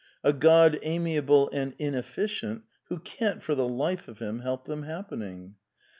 A 0.23 0.33
God, 0.33 0.79
amiable 0.81 1.47
and 1.53 1.77
ineflScient, 1.77 2.63
who 2.85 2.97
can't, 2.97 3.43
for 3.43 3.53
the 3.53 3.69
life 3.69 4.07
of 4.07 4.17
him, 4.17 4.39
help 4.39 4.63
them 4.65 4.81
happening. 4.81 5.57